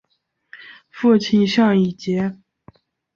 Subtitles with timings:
[0.89, 2.35] 父亲向以节。